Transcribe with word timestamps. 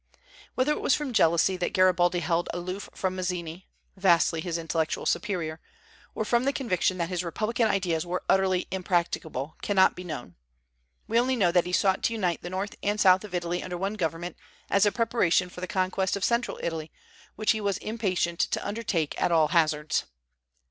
Whether 0.55 0.71
it 0.71 0.81
was 0.81 0.95
from 0.95 1.13
jealousy 1.13 1.57
that 1.57 1.73
Garibaldi 1.73 2.21
held 2.21 2.49
aloof 2.55 2.89
from 2.91 3.15
Mazzini, 3.15 3.67
vastly 3.95 4.41
his 4.41 4.57
intellectual 4.57 5.05
superior, 5.05 5.59
or 6.15 6.25
from 6.25 6.45
the 6.45 6.51
conviction 6.53 6.97
that 6.97 7.09
his 7.09 7.23
republican 7.23 7.67
ideas 7.67 8.03
were 8.03 8.23
utterly 8.27 8.65
impracticable, 8.71 9.57
cannot 9.61 9.95
be 9.95 10.03
known. 10.03 10.33
We 11.07 11.19
only 11.19 11.35
know 11.35 11.51
that 11.51 11.67
he 11.67 11.71
sought 11.71 12.01
to 12.05 12.13
unite 12.13 12.41
the 12.41 12.49
north 12.49 12.73
and 12.81 12.97
the 12.97 13.01
south 13.03 13.23
of 13.23 13.35
Italy 13.35 13.61
under 13.61 13.77
one 13.77 13.93
government, 13.93 14.37
as 14.71 14.87
a 14.87 14.91
preparation 14.91 15.49
for 15.49 15.61
the 15.61 15.67
conquest 15.67 16.15
of 16.15 16.23
central 16.23 16.59
Italy, 16.63 16.91
which 17.35 17.51
he 17.51 17.61
was 17.61 17.77
impatient 17.77 18.39
to 18.39 18.67
undertake 18.67 19.13
at 19.21 19.31
all 19.31 19.49
hazards. 19.49 20.05